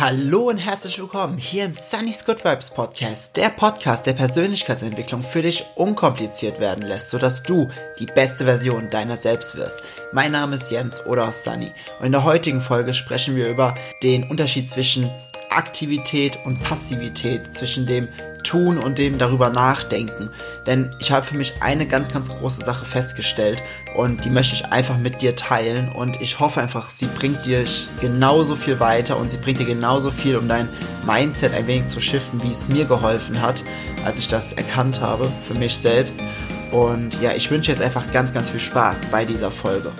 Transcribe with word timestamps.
Hallo 0.00 0.48
und 0.48 0.58
herzlich 0.58 0.96
willkommen 1.00 1.38
hier 1.38 1.64
im 1.64 1.74
Sunny's 1.74 2.24
Good 2.24 2.44
Vibes 2.44 2.70
Podcast, 2.70 3.36
der 3.36 3.48
Podcast, 3.48 4.06
der 4.06 4.12
Persönlichkeitsentwicklung 4.12 5.24
für 5.24 5.42
dich 5.42 5.64
unkompliziert 5.74 6.60
werden 6.60 6.86
lässt, 6.86 7.10
sodass 7.10 7.42
du 7.42 7.68
die 7.98 8.06
beste 8.06 8.44
Version 8.44 8.90
deiner 8.90 9.16
selbst 9.16 9.56
wirst. 9.56 9.82
Mein 10.12 10.30
Name 10.30 10.54
ist 10.54 10.70
Jens 10.70 11.04
oder 11.04 11.32
Sunny 11.32 11.72
und 11.98 12.06
in 12.06 12.12
der 12.12 12.22
heutigen 12.22 12.60
Folge 12.60 12.94
sprechen 12.94 13.34
wir 13.34 13.48
über 13.48 13.74
den 14.04 14.22
Unterschied 14.30 14.70
zwischen 14.70 15.10
Aktivität 15.50 16.38
und 16.44 16.60
Passivität, 16.60 17.52
zwischen 17.52 17.84
dem 17.84 18.06
Tun 18.48 18.78
und 18.78 18.98
dem 18.98 19.18
darüber 19.18 19.50
nachdenken. 19.50 20.30
Denn 20.66 20.90
ich 20.98 21.12
habe 21.12 21.26
für 21.26 21.36
mich 21.36 21.54
eine 21.60 21.86
ganz, 21.86 22.12
ganz 22.12 22.30
große 22.30 22.62
Sache 22.62 22.86
festgestellt 22.86 23.62
und 23.94 24.24
die 24.24 24.30
möchte 24.30 24.54
ich 24.54 24.66
einfach 24.66 24.96
mit 24.96 25.20
dir 25.20 25.36
teilen 25.36 25.90
und 25.90 26.20
ich 26.22 26.40
hoffe 26.40 26.60
einfach, 26.60 26.88
sie 26.88 27.06
bringt 27.06 27.44
dir 27.44 27.64
genauso 28.00 28.56
viel 28.56 28.80
weiter 28.80 29.18
und 29.18 29.30
sie 29.30 29.36
bringt 29.36 29.58
dir 29.58 29.66
genauso 29.66 30.10
viel, 30.10 30.36
um 30.36 30.48
dein 30.48 30.68
Mindset 31.06 31.52
ein 31.52 31.66
wenig 31.66 31.88
zu 31.88 32.00
shiften, 32.00 32.42
wie 32.42 32.50
es 32.50 32.68
mir 32.68 32.86
geholfen 32.86 33.42
hat, 33.42 33.62
als 34.06 34.18
ich 34.18 34.28
das 34.28 34.54
erkannt 34.54 35.02
habe 35.02 35.30
für 35.46 35.54
mich 35.54 35.76
selbst. 35.76 36.20
Und 36.72 37.20
ja, 37.20 37.32
ich 37.32 37.50
wünsche 37.50 37.70
jetzt 37.70 37.82
einfach 37.82 38.10
ganz, 38.12 38.32
ganz 38.32 38.48
viel 38.48 38.60
Spaß 38.60 39.06
bei 39.06 39.26
dieser 39.26 39.50
Folge. 39.50 39.92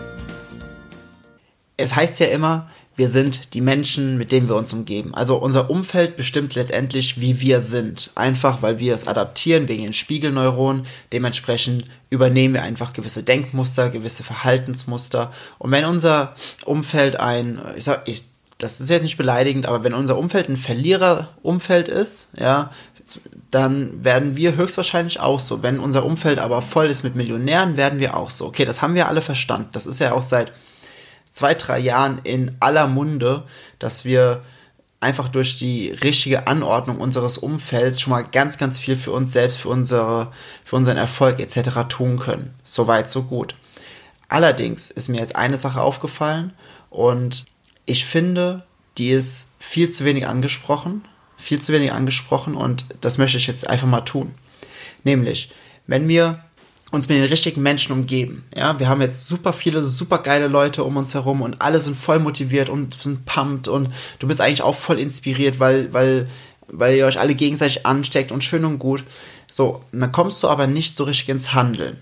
Es 1.76 1.94
heißt 1.94 2.18
ja 2.20 2.26
immer, 2.26 2.68
wir 2.98 3.08
sind 3.08 3.54
die 3.54 3.60
Menschen, 3.60 4.18
mit 4.18 4.32
denen 4.32 4.48
wir 4.48 4.56
uns 4.56 4.72
umgeben. 4.72 5.14
Also 5.14 5.36
unser 5.36 5.70
Umfeld 5.70 6.16
bestimmt 6.16 6.56
letztendlich, 6.56 7.20
wie 7.20 7.40
wir 7.40 7.60
sind. 7.60 8.10
Einfach, 8.16 8.60
weil 8.60 8.80
wir 8.80 8.92
es 8.92 9.06
adaptieren 9.06 9.68
wegen 9.68 9.84
den 9.84 9.92
Spiegelneuronen. 9.92 10.84
Dementsprechend 11.12 11.84
übernehmen 12.10 12.54
wir 12.54 12.64
einfach 12.64 12.92
gewisse 12.92 13.22
Denkmuster, 13.22 13.90
gewisse 13.90 14.24
Verhaltensmuster. 14.24 15.32
Und 15.58 15.70
wenn 15.70 15.84
unser 15.84 16.34
Umfeld 16.64 17.20
ein, 17.20 17.60
ich 17.76 17.84
sag, 17.84 18.02
ich, 18.08 18.24
das 18.58 18.80
ist 18.80 18.90
jetzt 18.90 19.04
nicht 19.04 19.16
beleidigend, 19.16 19.66
aber 19.66 19.84
wenn 19.84 19.94
unser 19.94 20.18
Umfeld 20.18 20.48
ein 20.48 20.56
Verliererumfeld 20.56 21.86
ist, 21.86 22.26
ja, 22.36 22.72
dann 23.52 24.02
werden 24.02 24.34
wir 24.34 24.56
höchstwahrscheinlich 24.56 25.20
auch 25.20 25.38
so. 25.38 25.62
Wenn 25.62 25.78
unser 25.78 26.04
Umfeld 26.04 26.40
aber 26.40 26.62
voll 26.62 26.86
ist 26.86 27.04
mit 27.04 27.14
Millionären, 27.14 27.76
werden 27.76 28.00
wir 28.00 28.16
auch 28.16 28.30
so. 28.30 28.46
Okay, 28.46 28.64
das 28.64 28.82
haben 28.82 28.96
wir 28.96 29.06
alle 29.06 29.22
verstanden. 29.22 29.68
Das 29.70 29.86
ist 29.86 30.00
ja 30.00 30.10
auch 30.10 30.22
seit 30.22 30.52
zwei, 31.38 31.54
drei 31.54 31.78
Jahren 31.78 32.20
in 32.24 32.56
aller 32.58 32.88
Munde, 32.88 33.44
dass 33.78 34.04
wir 34.04 34.42
einfach 34.98 35.28
durch 35.28 35.56
die 35.56 35.90
richtige 35.90 36.48
Anordnung 36.48 36.98
unseres 36.98 37.38
Umfelds 37.38 38.00
schon 38.00 38.10
mal 38.10 38.24
ganz, 38.24 38.58
ganz 38.58 38.76
viel 38.76 38.96
für 38.96 39.12
uns 39.12 39.32
selbst, 39.32 39.58
für, 39.58 39.68
unsere, 39.68 40.32
für 40.64 40.74
unseren 40.74 40.96
Erfolg 40.96 41.38
etc. 41.38 41.86
tun 41.88 42.18
können. 42.18 42.52
Soweit, 42.64 43.08
so 43.08 43.22
gut. 43.22 43.54
Allerdings 44.28 44.90
ist 44.90 45.08
mir 45.08 45.18
jetzt 45.18 45.36
eine 45.36 45.56
Sache 45.56 45.80
aufgefallen 45.80 46.52
und 46.90 47.44
ich 47.86 48.04
finde, 48.04 48.64
die 48.98 49.10
ist 49.10 49.52
viel 49.60 49.90
zu 49.90 50.04
wenig 50.04 50.26
angesprochen, 50.26 51.04
viel 51.36 51.60
zu 51.60 51.72
wenig 51.72 51.92
angesprochen 51.92 52.56
und 52.56 52.84
das 53.00 53.16
möchte 53.16 53.38
ich 53.38 53.46
jetzt 53.46 53.68
einfach 53.68 53.86
mal 53.86 54.00
tun. 54.00 54.34
Nämlich, 55.04 55.52
wenn 55.86 56.08
wir 56.08 56.42
uns 56.90 57.08
mit 57.08 57.18
den 57.18 57.24
richtigen 57.24 57.62
Menschen 57.62 57.92
umgeben. 57.92 58.44
Ja, 58.56 58.78
wir 58.78 58.88
haben 58.88 59.02
jetzt 59.02 59.28
super 59.28 59.52
viele, 59.52 59.82
super 59.82 60.18
geile 60.18 60.48
Leute 60.48 60.84
um 60.84 60.96
uns 60.96 61.14
herum 61.14 61.42
und 61.42 61.60
alle 61.60 61.80
sind 61.80 61.96
voll 61.96 62.18
motiviert 62.18 62.70
und 62.70 63.02
sind 63.02 63.26
pumped 63.26 63.68
und 63.68 63.90
du 64.18 64.26
bist 64.26 64.40
eigentlich 64.40 64.62
auch 64.62 64.74
voll 64.74 64.98
inspiriert, 64.98 65.60
weil, 65.60 65.92
weil, 65.92 66.28
weil 66.68 66.96
ihr 66.96 67.06
euch 67.06 67.18
alle 67.18 67.34
gegenseitig 67.34 67.84
ansteckt 67.84 68.32
und 68.32 68.42
schön 68.42 68.64
und 68.64 68.78
gut. 68.78 69.04
So, 69.50 69.82
dann 69.92 70.12
kommst 70.12 70.42
du 70.42 70.48
aber 70.48 70.66
nicht 70.66 70.96
so 70.96 71.04
richtig 71.04 71.28
ins 71.28 71.52
Handeln. 71.52 72.00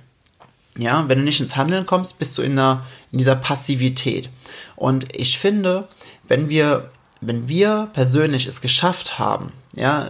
Ja, 0.78 1.08
wenn 1.08 1.18
du 1.18 1.24
nicht 1.24 1.40
ins 1.40 1.56
Handeln 1.56 1.86
kommst, 1.86 2.18
bist 2.18 2.36
du 2.36 2.42
in, 2.42 2.52
einer, 2.52 2.84
in 3.10 3.18
dieser 3.18 3.36
Passivität. 3.36 4.28
Und 4.76 5.16
ich 5.16 5.38
finde, 5.38 5.88
wenn 6.28 6.48
wir, 6.48 6.90
wenn 7.20 7.48
wir 7.48 7.88
persönlich 7.92 8.46
es 8.46 8.60
geschafft 8.60 9.18
haben, 9.18 9.52
ja, 9.76 10.08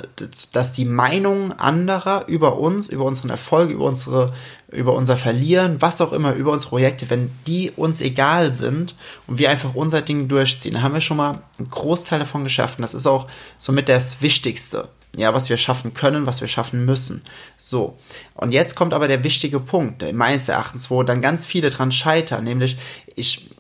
dass 0.53 0.71
die 0.71 0.85
Meinung 0.85 1.53
anderer 1.53 2.25
über 2.29 2.57
uns, 2.59 2.87
über 2.87 3.05
unseren 3.05 3.31
Erfolg, 3.31 3.71
über 3.71 3.85
unsere, 3.85 4.33
über 4.71 4.95
unser 4.95 5.17
Verlieren, 5.17 5.83
was 5.83 6.01
auch 6.01 6.13
immer, 6.13 6.35
über 6.35 6.53
unsere 6.53 6.71
Projekte, 6.71 7.11
wenn 7.11 7.33
die 7.49 7.73
uns 7.73 8.01
egal 8.01 8.55
sind 8.55 8.95
und 9.27 9.39
wir 9.39 9.51
einfach 9.51 9.75
unser 9.75 10.03
Ding 10.03 10.29
durchziehen, 10.29 10.83
haben 10.83 10.95
wir 10.95 11.01
schon 11.01 11.17
mal 11.17 11.43
einen 11.59 11.69
Großteil 11.69 12.21
davon 12.21 12.45
geschafft. 12.45 12.79
Und 12.79 12.83
das 12.83 12.95
ist 12.95 13.09
auch 13.09 13.27
somit 13.59 13.89
das 13.89 14.23
Wichtigste, 14.23 14.89
ja, 15.17 15.35
was 15.35 15.51
wir 15.51 15.57
schaffen 15.57 15.95
können, 15.95 16.27
was 16.27 16.41
wir 16.41 16.49
schaffen 16.49 16.85
müssen. 16.85 17.25
So. 17.59 17.99
Und 18.35 18.55
jetzt 18.55 18.77
kommt 18.77 18.95
aber 18.95 19.09
der 19.09 19.25
wichtige 19.25 19.59
Punkt, 19.59 20.05
meines 20.15 20.49
Erachtens, 20.49 20.91
wo 20.91 21.03
dann 21.03 21.21
ganz 21.21 21.45
viele 21.45 21.71
dran 21.71 21.91
scheitern, 21.91 22.45
nämlich 22.45 22.79
ich, 23.17 23.51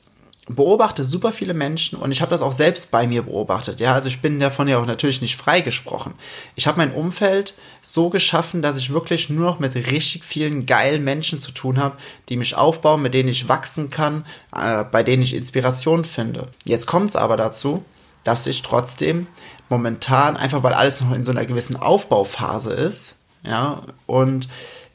beobachte 0.48 1.02
super 1.02 1.32
viele 1.32 1.54
Menschen 1.54 1.98
und 1.98 2.12
ich 2.12 2.20
habe 2.20 2.30
das 2.30 2.40
auch 2.40 2.52
selbst 2.52 2.92
bei 2.92 3.08
mir 3.08 3.22
beobachtet. 3.22 3.80
Ja, 3.80 3.94
also 3.94 4.06
ich 4.06 4.20
bin 4.20 4.38
davon 4.38 4.68
ja 4.68 4.78
auch 4.78 4.86
natürlich 4.86 5.20
nicht 5.20 5.36
freigesprochen. 5.36 6.14
Ich 6.54 6.68
habe 6.68 6.78
mein 6.78 6.92
Umfeld 6.92 7.54
so 7.82 8.10
geschaffen, 8.10 8.62
dass 8.62 8.76
ich 8.76 8.92
wirklich 8.92 9.28
nur 9.28 9.44
noch 9.44 9.58
mit 9.58 9.74
richtig 9.74 10.24
vielen 10.24 10.64
geilen 10.64 11.02
Menschen 11.02 11.40
zu 11.40 11.50
tun 11.50 11.78
habe, 11.78 11.96
die 12.28 12.36
mich 12.36 12.54
aufbauen, 12.54 13.02
mit 13.02 13.12
denen 13.12 13.28
ich 13.28 13.48
wachsen 13.48 13.90
kann, 13.90 14.24
äh, 14.54 14.84
bei 14.84 15.02
denen 15.02 15.22
ich 15.24 15.34
Inspiration 15.34 16.04
finde. 16.04 16.48
Jetzt 16.64 16.86
kommt 16.86 17.08
es 17.08 17.16
aber 17.16 17.36
dazu, 17.36 17.84
dass 18.22 18.46
ich 18.46 18.62
trotzdem 18.62 19.26
momentan 19.68 20.36
einfach, 20.36 20.62
weil 20.62 20.74
alles 20.74 21.00
noch 21.00 21.12
in 21.12 21.24
so 21.24 21.32
einer 21.32 21.44
gewissen 21.44 21.76
Aufbauphase 21.76 22.72
ist, 22.72 23.16
ja, 23.44 23.82
und 24.06 24.48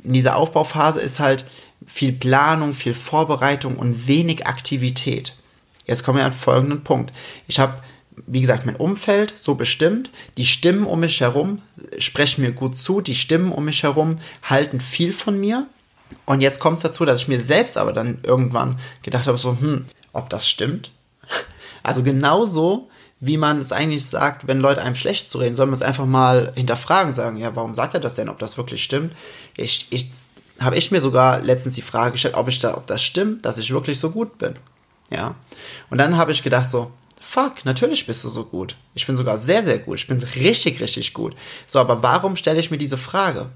in 0.03 0.13
dieser 0.13 0.35
Aufbauphase 0.38 1.01
ist 1.01 1.19
halt 1.19 1.45
viel 1.85 2.13
Planung, 2.13 2.73
viel 2.73 2.94
Vorbereitung 2.94 3.78
und 3.78 4.07
wenig 4.07 4.47
Aktivität. 4.47 5.34
Jetzt 5.86 6.03
kommen 6.03 6.18
wir 6.18 6.25
an 6.25 6.34
folgenden 6.34 6.84
Punkt. 6.84 7.12
Ich 7.47 7.59
habe, 7.59 7.75
wie 8.28 8.42
gesagt, 8.42 8.66
mein 8.66 8.75
Umfeld 8.75 9.34
so 9.38 9.56
bestimmt. 9.56 10.12
Die 10.38 10.46
Stimmen 10.46 10.86
um 10.86 11.00
mich 11.00 11.22
herum 11.22 11.62
sprechen 11.97 12.42
mir 12.42 12.52
gut 12.52 12.78
zu. 12.78 13.02
Die 13.02 13.16
Stimmen 13.16 13.52
um 13.52 13.66
mich 13.66 13.84
herum 13.84 14.20
halten 14.44 14.80
viel 14.80 15.14
von 15.14 15.40
mir. 15.40 15.68
Und 16.25 16.41
jetzt 16.41 16.59
kommt 16.59 16.78
es 16.78 16.84
dazu, 16.84 17.06
dass 17.06 17.22
ich 17.22 17.28
mir 17.28 17.41
selbst 17.41 17.78
aber 17.78 17.94
dann 17.94 18.20
irgendwann 18.24 18.80
gedacht 19.02 19.28
habe, 19.28 19.38
so, 19.38 19.58
hm, 19.59 19.86
ob 20.14 20.30
das 20.30 20.47
stimmt? 20.47 20.91
Also 21.84 22.03
genauso, 22.03 22.91
wie 23.20 23.38
man 23.38 23.58
es 23.58 23.72
eigentlich 23.72 24.06
sagt, 24.06 24.47
wenn 24.47 24.59
Leute 24.59 24.84
einem 24.84 24.94
schlecht 24.94 25.31
zu 25.31 25.40
reden, 25.40 25.56
soll 25.56 25.66
man 25.66 25.74
es 25.74 25.81
einfach 25.81 26.06
mal 26.06 26.52
hinterfragen, 26.56 27.12
sagen, 27.12 27.38
ja, 27.38 27.56
warum 27.56 27.74
sagt 27.74 27.96
er 27.96 28.00
das 28.00 28.14
denn, 28.14 28.30
ob 28.30 28.38
das 28.38 28.56
wirklich 28.56 28.84
stimmt? 28.84 29.16
Ich, 29.58 29.88
ich 29.90 30.08
habe 30.59 30.75
ich 30.75 30.91
mir 30.91 31.02
sogar 31.02 31.40
letztens 31.40 31.74
die 31.74 31.81
Frage 31.81 32.12
gestellt, 32.12 32.36
ob 32.36 32.47
ich 32.50 32.59
da, 32.59 32.78
ob 32.78 32.86
das 32.86 33.02
stimmt, 33.02 33.46
dass 33.46 33.58
ich 33.58 33.74
wirklich 33.74 34.00
so 34.00 34.12
gut 34.12 34.38
bin. 34.38 34.53
Ja. 35.11 35.35
Und 35.89 35.99
dann 35.99 36.17
habe 36.17 36.31
ich 36.31 36.41
gedacht 36.41 36.69
so, 36.69 36.91
fuck, 37.19 37.63
natürlich 37.66 38.07
bist 38.07 38.23
du 38.23 38.29
so 38.29 38.45
gut. 38.45 38.75
Ich 38.95 39.05
bin 39.05 39.16
sogar 39.16 39.38
sehr, 39.38 39.63
sehr 39.63 39.79
gut. 39.79 39.99
Ich 39.99 40.07
bin 40.07 40.22
richtig, 40.35 40.81
richtig 40.81 41.13
gut. 41.13 41.35
So, 41.67 41.79
aber 41.79 42.01
warum 42.01 42.35
stelle 42.35 42.59
ich 42.59 42.72
mir 42.72 42.77
diese 42.77 42.97
Frage? 42.97 43.49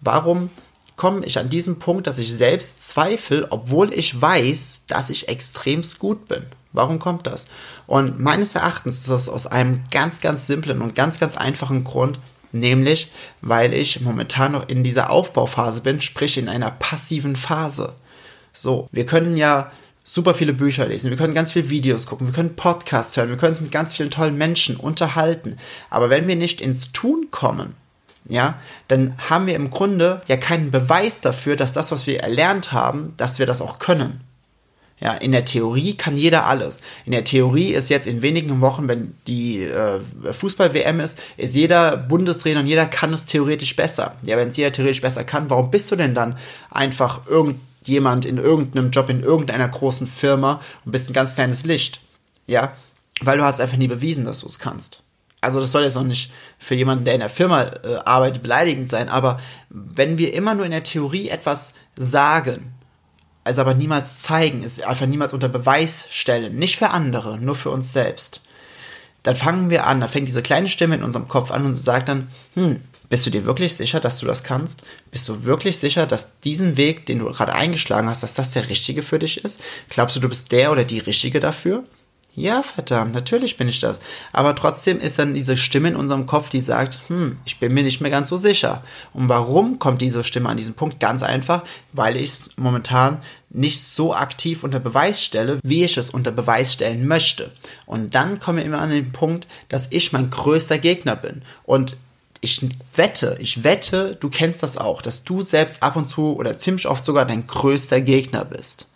Warum 0.00 0.50
komme 0.96 1.24
ich 1.26 1.38
an 1.38 1.48
diesem 1.48 1.78
Punkt, 1.78 2.06
dass 2.06 2.18
ich 2.18 2.32
selbst 2.32 2.88
zweifle, 2.88 3.48
obwohl 3.50 3.92
ich 3.92 4.20
weiß, 4.20 4.82
dass 4.86 5.10
ich 5.10 5.28
extremst 5.28 5.98
gut 5.98 6.28
bin? 6.28 6.44
Warum 6.72 6.98
kommt 6.98 7.26
das? 7.26 7.46
Und 7.86 8.18
meines 8.20 8.54
Erachtens 8.54 9.00
ist 9.00 9.10
das 9.10 9.28
aus 9.28 9.46
einem 9.46 9.84
ganz, 9.90 10.20
ganz 10.20 10.46
simplen 10.46 10.80
und 10.80 10.94
ganz, 10.94 11.20
ganz 11.20 11.36
einfachen 11.36 11.84
Grund, 11.84 12.18
nämlich 12.50 13.10
weil 13.40 13.74
ich 13.74 14.00
momentan 14.00 14.52
noch 14.52 14.68
in 14.68 14.82
dieser 14.84 15.10
Aufbauphase 15.10 15.82
bin, 15.82 16.00
sprich 16.00 16.38
in 16.38 16.48
einer 16.48 16.70
passiven 16.70 17.36
Phase. 17.36 17.94
So, 18.52 18.88
wir 18.92 19.06
können 19.06 19.36
ja 19.36 19.70
super 20.04 20.34
viele 20.34 20.52
Bücher 20.52 20.86
lesen, 20.86 21.10
wir 21.10 21.16
können 21.16 21.34
ganz 21.34 21.52
viele 21.52 21.70
Videos 21.70 22.06
gucken, 22.06 22.26
wir 22.26 22.34
können 22.34 22.56
Podcasts 22.56 23.16
hören, 23.16 23.28
wir 23.28 23.36
können 23.36 23.52
uns 23.52 23.60
mit 23.60 23.72
ganz 23.72 23.94
vielen 23.94 24.10
tollen 24.10 24.36
Menschen 24.36 24.76
unterhalten. 24.76 25.58
Aber 25.90 26.10
wenn 26.10 26.26
wir 26.26 26.36
nicht 26.36 26.60
ins 26.60 26.92
Tun 26.92 27.28
kommen, 27.30 27.74
ja, 28.28 28.58
dann 28.88 29.14
haben 29.28 29.46
wir 29.46 29.56
im 29.56 29.70
Grunde 29.70 30.22
ja 30.28 30.36
keinen 30.36 30.70
Beweis 30.70 31.20
dafür, 31.20 31.56
dass 31.56 31.72
das, 31.72 31.90
was 31.90 32.06
wir 32.06 32.20
erlernt 32.20 32.72
haben, 32.72 33.14
dass 33.16 33.38
wir 33.38 33.46
das 33.46 33.60
auch 33.60 33.78
können. 33.78 34.20
Ja, 35.00 35.14
in 35.14 35.32
der 35.32 35.44
Theorie 35.44 35.96
kann 35.96 36.16
jeder 36.16 36.46
alles. 36.46 36.80
In 37.04 37.10
der 37.10 37.24
Theorie 37.24 37.72
ist 37.72 37.90
jetzt 37.90 38.06
in 38.06 38.22
wenigen 38.22 38.60
Wochen, 38.60 38.86
wenn 38.86 39.14
die 39.26 39.64
äh, 39.64 39.98
Fußball-WM 40.32 41.00
ist, 41.00 41.18
ist 41.36 41.56
jeder 41.56 41.96
Bundestrainer 41.96 42.60
und 42.60 42.68
jeder 42.68 42.86
kann 42.86 43.12
es 43.12 43.26
theoretisch 43.26 43.74
besser. 43.74 44.14
Ja, 44.22 44.36
wenn 44.36 44.50
es 44.50 44.56
jeder 44.56 44.70
theoretisch 44.70 45.00
besser 45.00 45.24
kann, 45.24 45.50
warum 45.50 45.72
bist 45.72 45.90
du 45.90 45.96
denn 45.96 46.14
dann 46.14 46.38
einfach 46.70 47.26
irgend 47.26 47.58
jemand 47.84 48.24
in 48.24 48.38
irgendeinem 48.38 48.90
Job 48.90 49.08
in 49.10 49.22
irgendeiner 49.22 49.68
großen 49.68 50.06
Firma 50.06 50.60
und 50.84 50.92
bist 50.92 51.10
ein 51.10 51.14
ganz 51.14 51.34
kleines 51.34 51.64
Licht. 51.64 52.00
Ja, 52.46 52.72
weil 53.20 53.38
du 53.38 53.44
hast 53.44 53.60
einfach 53.60 53.76
nie 53.76 53.88
bewiesen, 53.88 54.24
dass 54.24 54.40
du 54.40 54.46
es 54.46 54.58
kannst. 54.58 55.02
Also 55.40 55.60
das 55.60 55.72
soll 55.72 55.82
jetzt 55.82 55.96
auch 55.96 56.04
nicht 56.04 56.32
für 56.58 56.74
jemanden, 56.74 57.04
der 57.04 57.14
in 57.14 57.20
der 57.20 57.28
Firma 57.28 57.62
äh, 57.62 57.96
arbeitet, 58.04 58.42
beleidigend 58.42 58.88
sein, 58.88 59.08
aber 59.08 59.40
wenn 59.70 60.16
wir 60.16 60.34
immer 60.34 60.54
nur 60.54 60.64
in 60.64 60.70
der 60.70 60.84
Theorie 60.84 61.30
etwas 61.30 61.74
sagen, 61.96 62.74
also 63.42 63.60
aber 63.60 63.74
niemals 63.74 64.22
zeigen, 64.22 64.62
es 64.62 64.80
einfach 64.80 65.06
niemals 65.06 65.34
unter 65.34 65.48
Beweis 65.48 66.06
stellen, 66.10 66.56
nicht 66.56 66.76
für 66.76 66.90
andere, 66.90 67.38
nur 67.38 67.56
für 67.56 67.70
uns 67.70 67.92
selbst, 67.92 68.42
dann 69.24 69.34
fangen 69.34 69.68
wir 69.68 69.86
an, 69.86 70.00
da 70.00 70.06
fängt 70.06 70.28
diese 70.28 70.42
kleine 70.42 70.68
Stimme 70.68 70.94
in 70.94 71.02
unserem 71.02 71.26
Kopf 71.26 71.50
an 71.50 71.66
und 71.66 71.74
sagt 71.74 72.08
dann, 72.08 72.28
hm, 72.54 72.80
bist 73.12 73.26
du 73.26 73.30
dir 73.30 73.44
wirklich 73.44 73.76
sicher, 73.76 74.00
dass 74.00 74.20
du 74.20 74.26
das 74.26 74.42
kannst? 74.42 74.84
Bist 75.10 75.28
du 75.28 75.44
wirklich 75.44 75.76
sicher, 75.76 76.06
dass 76.06 76.40
diesen 76.40 76.78
Weg, 76.78 77.04
den 77.04 77.18
du 77.18 77.26
gerade 77.26 77.52
eingeschlagen 77.52 78.08
hast, 78.08 78.22
dass 78.22 78.32
das 78.32 78.52
der 78.52 78.70
richtige 78.70 79.02
für 79.02 79.18
dich 79.18 79.44
ist? 79.44 79.60
Glaubst 79.90 80.16
du, 80.16 80.20
du 80.20 80.30
bist 80.30 80.50
der 80.50 80.72
oder 80.72 80.82
die 80.82 80.98
richtige 80.98 81.38
dafür? 81.38 81.84
Ja, 82.34 82.62
verdammt, 82.62 83.12
natürlich 83.12 83.58
bin 83.58 83.68
ich 83.68 83.80
das. 83.80 84.00
Aber 84.32 84.54
trotzdem 84.54 84.98
ist 84.98 85.18
dann 85.18 85.34
diese 85.34 85.58
Stimme 85.58 85.88
in 85.88 85.96
unserem 85.96 86.24
Kopf, 86.24 86.48
die 86.48 86.62
sagt, 86.62 87.00
hm, 87.08 87.36
ich 87.44 87.60
bin 87.60 87.74
mir 87.74 87.82
nicht 87.82 88.00
mehr 88.00 88.10
ganz 88.10 88.30
so 88.30 88.38
sicher. 88.38 88.82
Und 89.12 89.28
warum 89.28 89.78
kommt 89.78 90.00
diese 90.00 90.24
Stimme 90.24 90.48
an 90.48 90.56
diesen 90.56 90.72
Punkt? 90.72 90.98
Ganz 90.98 91.22
einfach, 91.22 91.64
weil 91.92 92.16
ich 92.16 92.30
es 92.30 92.50
momentan 92.56 93.18
nicht 93.50 93.84
so 93.84 94.14
aktiv 94.14 94.64
unter 94.64 94.80
Beweis 94.80 95.22
stelle, 95.22 95.60
wie 95.62 95.84
ich 95.84 95.98
es 95.98 96.08
unter 96.08 96.32
Beweis 96.32 96.72
stellen 96.72 97.06
möchte. 97.06 97.50
Und 97.84 98.14
dann 98.14 98.40
komme 98.40 98.60
ich 98.60 98.66
immer 98.66 98.80
an 98.80 98.88
den 98.88 99.12
Punkt, 99.12 99.46
dass 99.68 99.88
ich 99.90 100.14
mein 100.14 100.30
größter 100.30 100.78
Gegner 100.78 101.14
bin. 101.14 101.42
Und 101.64 101.98
ich 102.42 102.68
wette, 102.96 103.36
ich 103.38 103.62
wette, 103.62 104.16
du 104.16 104.28
kennst 104.28 104.64
das 104.64 104.76
auch, 104.76 105.00
dass 105.00 105.22
du 105.22 105.42
selbst 105.42 105.82
ab 105.82 105.94
und 105.94 106.08
zu 106.08 106.36
oder 106.36 106.58
ziemlich 106.58 106.88
oft 106.88 107.04
sogar 107.04 107.24
dein 107.24 107.46
größter 107.46 108.00
Gegner 108.00 108.44
bist. 108.44 108.88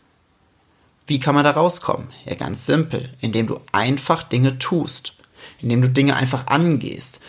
Wie 1.06 1.20
kann 1.20 1.37
man 1.37 1.44
da 1.44 1.52
rauskommen? 1.52 2.08
Ja, 2.25 2.34
ganz 2.34 2.66
simpel, 2.66 3.08
indem 3.20 3.46
du 3.46 3.60
einfach 3.70 4.25
Dinge 4.25 4.58
tust, 4.58 5.14
indem 5.62 5.81
du 5.81 5.88
Dinge 5.88 6.16
einfach 6.16 6.48
angehst. 6.48 7.20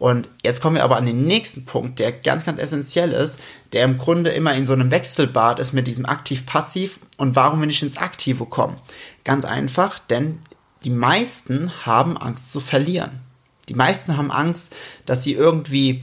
Und 0.00 0.28
jetzt 0.42 0.60
kommen 0.60 0.74
wir 0.74 0.82
aber 0.82 0.96
an 0.96 1.06
den 1.06 1.26
nächsten 1.26 1.66
Punkt, 1.66 2.00
der 2.00 2.10
ganz, 2.10 2.44
ganz 2.44 2.58
essentiell 2.58 3.12
ist, 3.12 3.38
der 3.72 3.84
im 3.84 3.96
Grunde 3.96 4.30
immer 4.30 4.54
in 4.54 4.66
so 4.66 4.72
einem 4.72 4.90
Wechselbad 4.90 5.60
ist 5.60 5.72
mit 5.72 5.86
diesem 5.86 6.06
Aktiv-Passiv 6.06 6.98
und 7.16 7.36
warum 7.36 7.60
wir 7.60 7.66
nicht 7.66 7.82
ins 7.82 7.98
Aktive 7.98 8.46
kommen. 8.46 8.76
Ganz 9.22 9.44
einfach, 9.44 10.00
denn 10.00 10.40
die 10.82 10.90
meisten 10.90 11.70
haben 11.86 12.16
Angst 12.16 12.50
zu 12.50 12.58
verlieren. 12.58 13.20
Die 13.70 13.76
meisten 13.76 14.16
haben 14.16 14.32
Angst, 14.32 14.74
dass 15.06 15.22
sie 15.22 15.32
irgendwie 15.32 16.02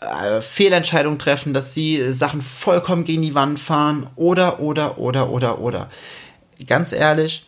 äh, 0.00 0.40
Fehlentscheidungen 0.40 1.18
treffen, 1.18 1.52
dass 1.52 1.74
sie 1.74 2.12
Sachen 2.12 2.40
vollkommen 2.40 3.02
gegen 3.02 3.20
die 3.20 3.34
Wand 3.34 3.58
fahren 3.58 4.06
oder, 4.14 4.60
oder, 4.60 4.96
oder, 4.98 5.28
oder, 5.28 5.58
oder 5.58 5.90
ganz 6.68 6.92
ehrlich, 6.92 7.46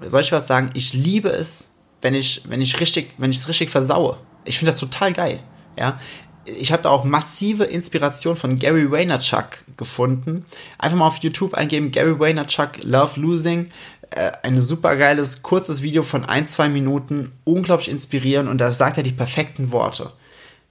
soll 0.00 0.20
ich 0.20 0.30
was 0.30 0.46
sagen? 0.46 0.70
Ich 0.74 0.94
liebe 0.94 1.28
es, 1.28 1.72
wenn 2.02 2.14
ich, 2.14 2.42
wenn 2.46 2.60
ich 2.60 2.78
richtig, 2.78 3.10
wenn 3.18 3.32
ich 3.32 3.38
es 3.38 3.48
richtig 3.48 3.68
versaue. 3.68 4.16
Ich 4.44 4.58
finde 4.58 4.70
das 4.70 4.78
total 4.78 5.12
geil. 5.12 5.40
Ja, 5.76 5.98
ich 6.46 6.72
habe 6.72 6.82
da 6.82 6.90
auch 6.90 7.04
massive 7.04 7.64
Inspiration 7.64 8.36
von 8.36 8.58
Gary 8.58 8.90
Vaynerchuk 8.90 9.64
gefunden. 9.76 10.44
Einfach 10.78 10.98
mal 10.98 11.06
auf 11.06 11.18
YouTube 11.18 11.54
eingeben, 11.54 11.90
Gary 11.90 12.18
Vaynerchuk 12.18 12.82
Love 12.82 13.20
Losing. 13.20 13.68
Äh, 14.10 14.32
ein 14.42 14.60
super 14.60 14.96
geiles, 14.96 15.42
kurzes 15.42 15.82
Video 15.82 16.02
von 16.02 16.24
ein, 16.24 16.46
zwei 16.46 16.68
Minuten, 16.68 17.32
unglaublich 17.44 17.88
inspirierend 17.88 18.48
und 18.48 18.60
da 18.60 18.70
sagt 18.70 18.96
er 18.96 19.02
die 19.02 19.12
perfekten 19.12 19.72
Worte. 19.72 20.12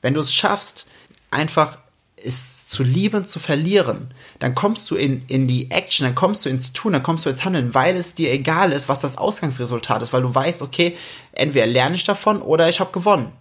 Wenn 0.02 0.14
du 0.14 0.22
es 0.22 0.34
schaffst, 0.34 0.88
einfach 1.32 1.78
es 2.16 2.68
zu 2.68 2.84
lieben, 2.84 3.26
zu 3.26 3.40
verlieren, 3.40 4.14
dann 4.40 4.56
kommst 4.56 4.90
du 4.90 4.96
in, 4.96 5.26
in 5.28 5.48
die 5.48 5.72
Action, 5.72 6.06
dann 6.06 6.16
kommst 6.16 6.46
du 6.46 6.50
ins 6.50 6.72
Tun, 6.72 6.94
dann 6.94 7.04
kommst 7.04 7.26
du 7.26 7.30
ins 7.30 7.44
Handeln, 7.44 7.74
weil 7.74 7.98
es 7.98 8.14
dir 8.14 8.32
egal 8.32 8.72
ist, 8.72 8.88
was 8.88 9.02
das 9.02 9.18
Ausgangsresultat 9.18 10.02
ist, 10.02 10.14
weil 10.14 10.22
du 10.22 10.34
weißt, 10.34 10.62
okay, 10.62 10.96
entweder 11.34 11.68
lerne 11.68 11.96
ich 11.96 12.06
davon 12.06 12.42
oder 12.42 12.70
ich 12.70 12.80
habe 12.80 12.92
gewonnen. 12.92 13.34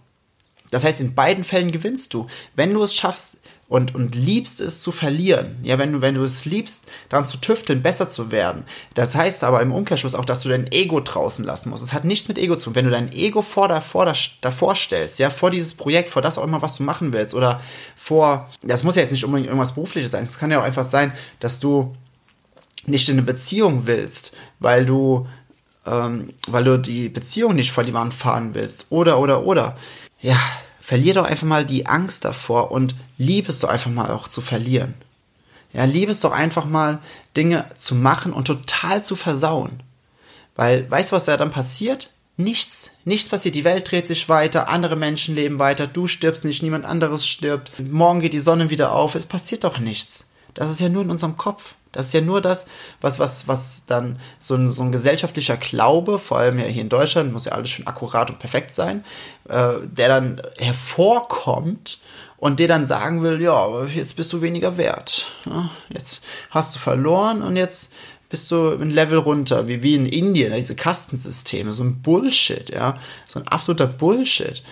Das 0.73 0.83
heißt, 0.83 0.99
in 0.99 1.15
beiden 1.15 1.43
Fällen 1.43 1.71
gewinnst 1.71 2.13
du. 2.13 2.27
Wenn 2.55 2.73
du 2.73 2.83
es 2.83 2.95
schaffst, 2.95 3.37
und, 3.73 3.95
und 3.95 4.13
liebst 4.13 4.61
es 4.61 4.83
zu 4.83 4.91
verlieren. 4.91 5.57
Ja, 5.63 5.79
wenn 5.79 5.93
du, 5.93 6.01
wenn 6.01 6.13
du 6.13 6.23
es 6.23 6.45
liebst, 6.45 6.91
daran 7.09 7.25
zu 7.25 7.37
tüfteln, 7.37 7.81
besser 7.81 8.07
zu 8.07 8.31
werden. 8.31 8.65
Das 8.93 9.15
heißt 9.15 9.43
aber 9.43 9.63
im 9.63 9.71
Umkehrschluss 9.71 10.13
auch, 10.13 10.25
dass 10.25 10.43
du 10.43 10.49
dein 10.49 10.71
Ego 10.71 10.99
draußen 10.99 11.43
lassen 11.43 11.71
musst. 11.71 11.81
Es 11.81 11.91
hat 11.91 12.03
nichts 12.03 12.27
mit 12.27 12.37
Ego 12.37 12.55
zu 12.55 12.65
tun. 12.65 12.75
Wenn 12.75 12.85
du 12.85 12.91
dein 12.91 13.11
Ego 13.11 13.41
vor, 13.41 13.67
davor, 13.67 14.13
davor 14.41 14.75
stellst, 14.75 15.17
ja, 15.17 15.31
vor 15.31 15.49
dieses 15.49 15.73
Projekt, 15.73 16.11
vor 16.11 16.21
das 16.21 16.37
auch 16.37 16.43
immer, 16.43 16.61
was 16.61 16.75
du 16.75 16.83
machen 16.83 17.13
willst, 17.13 17.33
oder 17.33 17.61
vor, 17.95 18.47
das 18.61 18.83
muss 18.83 18.95
ja 18.95 19.01
jetzt 19.01 19.11
nicht 19.11 19.25
unbedingt 19.25 19.47
irgendwas 19.47 19.73
Berufliches 19.73 20.11
sein. 20.11 20.23
Es 20.23 20.37
kann 20.37 20.51
ja 20.51 20.59
auch 20.59 20.65
einfach 20.65 20.83
sein, 20.83 21.11
dass 21.39 21.59
du 21.59 21.95
nicht 22.85 23.09
in 23.09 23.15
eine 23.15 23.23
Beziehung 23.23 23.87
willst, 23.87 24.35
weil 24.59 24.85
du, 24.85 25.25
ähm, 25.87 26.33
weil 26.47 26.63
du 26.63 26.77
die 26.77 27.09
Beziehung 27.09 27.55
nicht 27.55 27.71
vor 27.71 27.85
die 27.85 27.93
Wand 27.95 28.13
fahren 28.13 28.53
willst. 28.53 28.87
Oder, 28.91 29.19
oder, 29.19 29.47
oder. 29.47 29.77
Ja, 30.23 30.39
verlier 30.81 31.13
doch 31.13 31.25
einfach 31.25 31.45
mal 31.45 31.65
die 31.65 31.85
Angst 31.85 32.25
davor 32.25 32.71
und 32.71 32.95
lieb 33.17 33.49
es 33.49 33.59
doch 33.59 33.69
einfach 33.69 33.91
mal 33.91 34.09
auch 34.09 34.27
zu 34.27 34.41
verlieren. 34.41 34.95
Ja, 35.73 35.83
lieb 35.83 36.09
es 36.09 36.21
doch 36.21 36.31
einfach 36.31 36.65
mal, 36.65 36.99
Dinge 37.35 37.65
zu 37.75 37.93
machen 37.93 38.31
und 38.31 38.45
total 38.45 39.03
zu 39.03 39.15
versauen. 39.15 39.83
Weil, 40.55 40.89
weißt 40.89 41.11
du, 41.11 41.15
was 41.15 41.25
da 41.25 41.35
dann 41.35 41.51
passiert? 41.51 42.11
Nichts. 42.37 42.91
Nichts 43.05 43.29
passiert. 43.29 43.55
Die 43.55 43.63
Welt 43.63 43.91
dreht 43.91 44.07
sich 44.07 44.29
weiter, 44.29 44.69
andere 44.69 44.95
Menschen 44.95 45.35
leben 45.35 45.59
weiter, 45.59 45.87
du 45.87 46.07
stirbst 46.07 46.45
nicht, 46.45 46.63
niemand 46.63 46.85
anderes 46.85 47.27
stirbt. 47.27 47.79
Morgen 47.79 48.21
geht 48.21 48.33
die 48.33 48.39
Sonne 48.39 48.69
wieder 48.69 48.93
auf. 48.93 49.15
Es 49.15 49.25
passiert 49.25 49.63
doch 49.63 49.79
nichts. 49.79 50.27
Das 50.53 50.71
ist 50.71 50.79
ja 50.79 50.89
nur 50.89 51.03
in 51.03 51.09
unserem 51.09 51.37
Kopf. 51.37 51.75
Das 51.93 52.07
ist 52.07 52.13
ja 52.13 52.21
nur 52.21 52.41
das, 52.41 52.65
was, 53.01 53.19
was, 53.19 53.47
was 53.47 53.85
dann 53.85 54.19
so 54.39 54.55
ein, 54.55 54.71
so 54.71 54.81
ein 54.81 54.91
gesellschaftlicher 54.91 55.57
Glaube, 55.57 56.17
vor 56.17 56.39
allem 56.39 56.57
ja 56.57 56.65
hier 56.65 56.81
in 56.81 56.89
Deutschland, 56.89 57.31
muss 57.31 57.45
ja 57.45 57.51
alles 57.51 57.69
schön 57.69 57.87
akkurat 57.87 58.31
und 58.31 58.39
perfekt 58.39 58.73
sein, 58.73 59.05
äh, 59.47 59.73
der 59.83 60.07
dann 60.07 60.41
hervorkommt 60.57 61.99
und 62.37 62.59
dir 62.59 62.67
dann 62.67 62.87
sagen 62.87 63.21
will, 63.21 63.41
ja, 63.41 63.85
jetzt 63.85 64.15
bist 64.15 64.33
du 64.33 64.41
weniger 64.41 64.75
wert. 64.75 65.27
Ja, 65.45 65.69
jetzt 65.89 66.23
hast 66.49 66.75
du 66.75 66.79
verloren 66.79 67.43
und 67.43 67.55
jetzt 67.55 67.93
bist 68.27 68.49
du 68.49 68.71
ein 68.71 68.89
Level 68.89 69.19
runter, 69.19 69.67
wie, 69.67 69.83
wie 69.83 69.93
in 69.93 70.07
Indien, 70.07 70.51
diese 70.55 70.75
Kastensysteme, 70.75 71.71
so 71.71 71.83
ein 71.83 72.01
Bullshit, 72.01 72.71
ja, 72.71 72.97
so 73.27 73.39
ein 73.39 73.47
absoluter 73.47 73.85
Bullshit. 73.85 74.63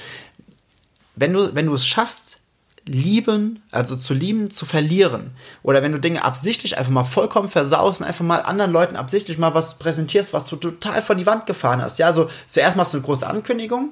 Wenn 1.15 1.33
du, 1.33 1.53
wenn 1.53 1.67
du 1.67 1.73
es 1.73 1.85
schaffst, 1.85 2.40
lieben, 2.87 3.61
also 3.71 3.95
zu 3.95 4.13
lieben, 4.13 4.49
zu 4.49 4.65
verlieren. 4.65 5.31
Oder 5.63 5.83
wenn 5.83 5.91
du 5.91 5.99
Dinge 5.99 6.23
absichtlich 6.23 6.77
einfach 6.77 6.91
mal 6.91 7.03
vollkommen 7.03 7.49
versaust 7.49 8.01
und 8.01 8.07
einfach 8.07 8.25
mal 8.25 8.39
anderen 8.39 8.71
Leuten 8.71 8.95
absichtlich 8.95 9.37
mal 9.37 9.53
was 9.53 9.77
präsentierst, 9.77 10.33
was 10.33 10.45
du 10.45 10.55
total 10.55 11.01
vor 11.01 11.15
die 11.15 11.25
Wand 11.25 11.45
gefahren 11.45 11.81
hast. 11.81 11.99
Ja, 11.99 12.07
also 12.07 12.29
zuerst 12.47 12.77
machst 12.77 12.93
du 12.93 12.97
eine 12.97 13.05
große 13.05 13.27
Ankündigung, 13.27 13.91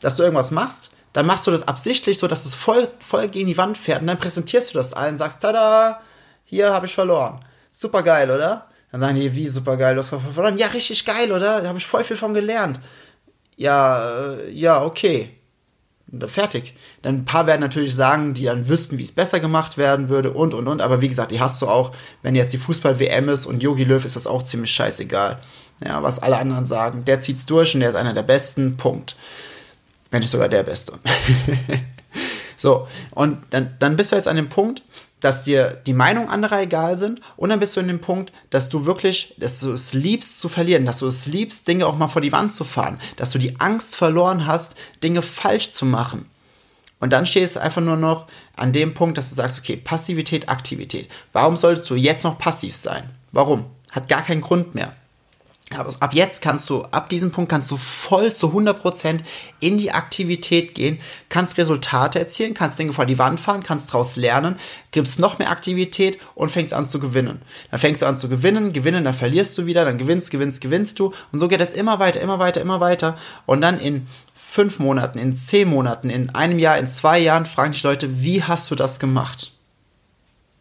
dass 0.00 0.16
du 0.16 0.22
irgendwas 0.22 0.50
machst, 0.50 0.90
dann 1.12 1.26
machst 1.26 1.46
du 1.46 1.50
das 1.50 1.66
absichtlich, 1.66 2.18
so 2.18 2.28
dass 2.28 2.44
es 2.44 2.54
voll, 2.54 2.88
voll 3.00 3.28
gegen 3.28 3.48
die 3.48 3.56
Wand 3.56 3.76
fährt 3.76 4.02
und 4.02 4.06
dann 4.06 4.18
präsentierst 4.18 4.72
du 4.72 4.78
das 4.78 4.92
allen 4.92 5.12
und 5.12 5.18
sagst, 5.18 5.42
tada, 5.42 6.00
hier 6.44 6.72
habe 6.72 6.86
ich 6.86 6.94
verloren. 6.94 7.40
Super 7.70 8.02
geil, 8.02 8.30
oder? 8.30 8.66
Dann 8.92 9.00
sagen 9.00 9.16
die, 9.16 9.34
wie 9.34 9.48
super 9.48 9.76
geil, 9.76 9.94
du 9.94 10.00
hast 10.00 10.10
verloren. 10.10 10.56
Ja, 10.56 10.68
richtig 10.68 11.04
geil, 11.04 11.32
oder? 11.32 11.60
Da 11.60 11.68
habe 11.68 11.78
ich 11.78 11.86
voll 11.86 12.04
viel 12.04 12.16
von 12.16 12.34
gelernt. 12.34 12.78
Ja, 13.56 14.30
äh, 14.34 14.50
ja, 14.50 14.82
okay 14.82 15.37
fertig. 16.26 16.74
Dann 17.02 17.16
ein 17.16 17.24
paar 17.24 17.46
werden 17.46 17.60
natürlich 17.60 17.94
sagen, 17.94 18.34
die 18.34 18.44
dann 18.44 18.68
wüssten, 18.68 18.98
wie 18.98 19.02
es 19.02 19.12
besser 19.12 19.40
gemacht 19.40 19.76
werden 19.76 20.08
würde 20.08 20.32
und 20.32 20.54
und 20.54 20.66
und. 20.66 20.80
Aber 20.80 21.00
wie 21.00 21.08
gesagt, 21.08 21.32
die 21.32 21.40
hast 21.40 21.60
du 21.60 21.68
auch, 21.68 21.92
wenn 22.22 22.34
jetzt 22.34 22.52
die 22.52 22.58
Fußball-WM 22.58 23.28
ist 23.28 23.46
und 23.46 23.62
Yogi 23.62 23.84
Löw 23.84 24.04
ist 24.04 24.16
das 24.16 24.26
auch 24.26 24.42
ziemlich 24.42 24.70
scheißegal. 24.70 25.38
Ja, 25.84 26.02
was 26.02 26.18
alle 26.18 26.38
anderen 26.38 26.66
sagen. 26.66 27.04
Der 27.04 27.20
zieht's 27.20 27.46
durch 27.46 27.74
und 27.74 27.80
der 27.80 27.90
ist 27.90 27.94
einer 27.94 28.14
der 28.14 28.22
besten. 28.22 28.76
Punkt. 28.76 29.16
Wenn 30.10 30.20
nicht 30.20 30.30
sogar 30.30 30.48
der 30.48 30.62
Beste. 30.62 30.94
so, 32.56 32.88
und 33.10 33.38
dann, 33.50 33.76
dann 33.78 33.96
bist 33.96 34.10
du 34.10 34.16
jetzt 34.16 34.28
an 34.28 34.36
dem 34.36 34.48
Punkt, 34.48 34.82
dass 35.20 35.42
dir 35.42 35.80
die 35.86 35.92
Meinung 35.92 36.28
anderer 36.28 36.62
egal 36.62 36.98
sind 36.98 37.20
und 37.36 37.50
dann 37.50 37.60
bist 37.60 37.76
du 37.76 37.80
in 37.80 37.88
dem 37.88 38.00
Punkt, 38.00 38.32
dass 38.50 38.68
du 38.68 38.86
wirklich, 38.86 39.34
dass 39.38 39.60
du 39.60 39.72
es 39.72 39.92
liebst 39.92 40.40
zu 40.40 40.48
verlieren, 40.48 40.86
dass 40.86 40.98
du 40.98 41.06
es 41.06 41.26
liebst, 41.26 41.66
Dinge 41.66 41.86
auch 41.86 41.96
mal 41.96 42.08
vor 42.08 42.22
die 42.22 42.32
Wand 42.32 42.52
zu 42.52 42.64
fahren, 42.64 43.00
dass 43.16 43.30
du 43.30 43.38
die 43.38 43.60
Angst 43.60 43.96
verloren 43.96 44.46
hast, 44.46 44.74
Dinge 45.02 45.22
falsch 45.22 45.72
zu 45.72 45.86
machen. 45.86 46.26
Und 47.00 47.12
dann 47.12 47.26
stehst 47.26 47.56
du 47.56 47.60
einfach 47.60 47.82
nur 47.82 47.96
noch 47.96 48.26
an 48.56 48.72
dem 48.72 48.94
Punkt, 48.94 49.18
dass 49.18 49.28
du 49.28 49.34
sagst, 49.34 49.58
okay, 49.58 49.76
Passivität, 49.76 50.48
Aktivität. 50.48 51.08
Warum 51.32 51.56
solltest 51.56 51.88
du 51.90 51.94
jetzt 51.94 52.24
noch 52.24 52.38
passiv 52.38 52.74
sein? 52.74 53.10
Warum? 53.30 53.66
Hat 53.90 54.08
gar 54.08 54.22
keinen 54.22 54.40
Grund 54.40 54.74
mehr. 54.74 54.94
Aber 55.76 55.94
ab 56.00 56.14
jetzt 56.14 56.40
kannst 56.40 56.70
du, 56.70 56.82
ab 56.84 57.10
diesem 57.10 57.30
Punkt 57.30 57.50
kannst 57.50 57.70
du 57.70 57.76
voll 57.76 58.32
zu 58.32 58.48
100% 58.48 59.20
in 59.60 59.76
die 59.76 59.92
Aktivität 59.92 60.74
gehen, 60.74 60.98
kannst 61.28 61.58
Resultate 61.58 62.18
erzielen, 62.18 62.54
kannst 62.54 62.78
Dinge 62.78 62.94
vor 62.94 63.04
die 63.04 63.18
Wand 63.18 63.38
fahren, 63.38 63.62
kannst 63.62 63.90
daraus 63.90 64.16
lernen, 64.16 64.58
gibst 64.92 65.18
noch 65.20 65.38
mehr 65.38 65.50
Aktivität 65.50 66.18
und 66.34 66.50
fängst 66.50 66.72
an 66.72 66.88
zu 66.88 66.98
gewinnen. 66.98 67.42
Dann 67.70 67.80
fängst 67.80 68.00
du 68.00 68.06
an 68.06 68.16
zu 68.16 68.30
gewinnen, 68.30 68.72
gewinnen, 68.72 69.04
dann 69.04 69.12
verlierst 69.12 69.58
du 69.58 69.66
wieder, 69.66 69.84
dann 69.84 69.98
gewinnst, 69.98 70.30
gewinnst, 70.30 70.62
gewinnst 70.62 70.98
du 70.98 71.12
und 71.32 71.38
so 71.38 71.48
geht 71.48 71.60
es 71.60 71.74
immer 71.74 71.98
weiter, 71.98 72.20
immer 72.22 72.38
weiter, 72.38 72.62
immer 72.62 72.80
weiter 72.80 73.18
und 73.44 73.60
dann 73.60 73.78
in 73.78 74.06
fünf 74.34 74.78
Monaten, 74.78 75.18
in 75.18 75.36
zehn 75.36 75.68
Monaten, 75.68 76.08
in 76.08 76.34
einem 76.34 76.58
Jahr, 76.58 76.78
in 76.78 76.88
zwei 76.88 77.18
Jahren 77.18 77.44
fragen 77.44 77.72
dich 77.72 77.82
Leute, 77.82 78.22
wie 78.22 78.42
hast 78.42 78.70
du 78.70 78.74
das 78.74 78.98
gemacht? 78.98 79.52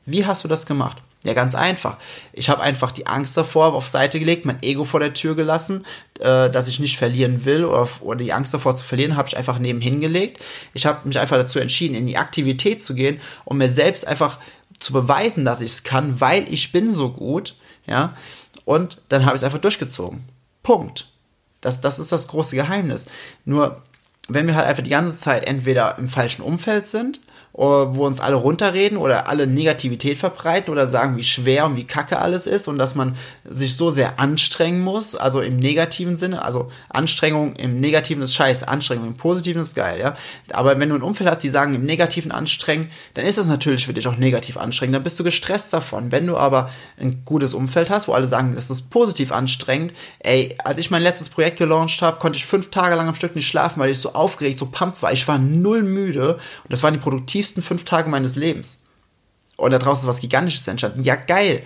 Wie 0.05 0.25
hast 0.25 0.43
du 0.43 0.49
das 0.49 0.65
gemacht? 0.65 0.97
Ja, 1.23 1.33
ganz 1.33 1.55
einfach. 1.55 1.97
Ich 2.31 2.49
habe 2.49 2.61
einfach 2.61 2.91
die 2.91 3.07
Angst 3.07 3.35
davor 3.35 3.73
auf 3.73 3.89
Seite 3.89 4.19
gelegt, 4.19 4.45
mein 4.45 4.61
Ego 4.61 4.85
vor 4.85 4.99
der 4.99 5.13
Tür 5.13 5.35
gelassen, 5.35 5.83
äh, 6.19 6.49
dass 6.49 6.67
ich 6.67 6.79
nicht 6.79 6.97
verlieren 6.97 7.43
will 7.43 7.65
oder, 7.65 7.89
oder 8.01 8.19
die 8.19 8.33
Angst 8.33 8.53
davor 8.53 8.75
zu 8.75 8.85
verlieren, 8.85 9.17
habe 9.17 9.27
ich 9.27 9.35
einfach 9.35 9.59
nebenhin 9.59 9.99
gelegt. 9.99 10.41
Ich 10.73 10.85
habe 10.85 11.07
mich 11.07 11.19
einfach 11.19 11.37
dazu 11.37 11.59
entschieden, 11.59 11.95
in 11.95 12.07
die 12.07 12.17
Aktivität 12.17 12.83
zu 12.83 12.93
gehen, 12.93 13.19
um 13.45 13.57
mir 13.57 13.71
selbst 13.71 14.07
einfach 14.07 14.37
zu 14.79 14.93
beweisen, 14.93 15.43
dass 15.43 15.61
ich 15.61 15.71
es 15.71 15.83
kann, 15.83 16.21
weil 16.21 16.51
ich 16.53 16.71
bin 16.71 16.91
so 16.91 17.09
gut, 17.09 17.55
ja. 17.87 18.15
Und 18.63 19.01
dann 19.09 19.25
habe 19.25 19.35
ich 19.35 19.39
es 19.39 19.43
einfach 19.43 19.59
durchgezogen. 19.59 20.23
Punkt. 20.61 21.07
Das, 21.61 21.81
das 21.81 21.99
ist 21.99 22.11
das 22.11 22.27
große 22.27 22.55
Geheimnis. 22.55 23.05
Nur, 23.43 23.81
wenn 24.27 24.45
wir 24.45 24.55
halt 24.55 24.67
einfach 24.67 24.83
die 24.83 24.91
ganze 24.91 25.17
Zeit 25.17 25.45
entweder 25.45 25.97
im 25.97 26.09
falschen 26.09 26.41
Umfeld 26.41 26.85
sind 26.85 27.19
wo 27.57 28.05
uns 28.05 28.19
alle 28.19 28.35
runterreden 28.35 28.97
oder 28.99 29.27
alle 29.27 29.47
Negativität 29.47 30.19
verbreiten 30.19 30.71
oder 30.71 30.87
sagen, 30.87 31.17
wie 31.17 31.23
schwer 31.23 31.65
und 31.65 31.75
wie 31.75 31.85
kacke 31.85 32.19
alles 32.19 32.45
ist 32.45 32.67
und 32.67 32.77
dass 32.77 32.93
man 32.93 33.15
sich 33.43 33.75
so 33.75 33.89
sehr 33.89 34.19
anstrengen 34.19 34.81
muss, 34.81 35.15
also 35.15 35.41
im 35.41 35.57
negativen 35.57 36.17
Sinne, 36.17 36.45
also 36.45 36.69
Anstrengung 36.89 37.55
im 37.55 37.79
negativen 37.79 38.21
ist 38.21 38.35
scheiße, 38.35 38.67
Anstrengung 38.67 39.07
im 39.07 39.17
positiven 39.17 39.63
ist 39.63 39.75
geil, 39.75 39.99
ja. 39.99 40.15
Aber 40.51 40.79
wenn 40.79 40.89
du 40.89 40.95
ein 40.95 41.01
Umfeld 41.01 41.29
hast, 41.29 41.39
die 41.39 41.49
sagen 41.49 41.73
im 41.73 41.83
negativen 41.83 42.31
anstrengen, 42.31 42.91
dann 43.15 43.25
ist 43.25 43.39
das 43.39 43.47
natürlich 43.47 43.87
für 43.87 43.93
dich 43.93 44.07
auch 44.07 44.17
negativ 44.17 44.57
anstrengend, 44.57 44.95
dann 44.95 45.03
bist 45.03 45.19
du 45.19 45.23
gestresst 45.23 45.73
davon. 45.73 46.11
Wenn 46.11 46.27
du 46.27 46.37
aber 46.37 46.69
ein 46.99 47.23
gutes 47.25 47.55
Umfeld 47.55 47.89
hast, 47.89 48.07
wo 48.07 48.13
alle 48.13 48.27
sagen, 48.27 48.53
das 48.53 48.69
ist 48.69 48.91
positiv 48.91 49.31
anstrengend, 49.31 49.93
ey, 50.19 50.55
als 50.63 50.77
ich 50.77 50.91
mein 50.91 51.01
letztes 51.01 51.29
Projekt 51.29 51.57
gelauncht 51.57 52.03
habe, 52.03 52.19
konnte 52.19 52.37
ich 52.37 52.45
fünf 52.45 52.69
Tage 52.69 52.95
lang 52.95 53.07
am 53.07 53.15
Stück 53.15 53.35
nicht 53.35 53.47
schlafen, 53.47 53.79
weil 53.79 53.89
ich 53.89 53.97
so 53.97 54.13
aufgeregt, 54.13 54.59
so 54.59 54.67
pumped 54.67 55.01
war. 55.01 55.11
Ich 55.11 55.27
war 55.27 55.39
null 55.39 55.81
müde 55.81 56.35
und 56.35 56.71
das 56.71 56.83
waren 56.83 56.93
die 56.93 56.99
produktivsten 56.99 57.46
wichtigsten 57.47 57.61
fünf 57.61 57.85
Tage 57.85 58.09
meines 58.09 58.35
Lebens. 58.35 58.81
Und 59.59 59.71
da 59.71 59.79
draußen 59.79 60.03
ist 60.03 60.07
was 60.07 60.21
Gigantisches 60.21 60.67
entstanden. 60.67 61.01
Ja, 61.01 61.15
geil. 61.15 61.63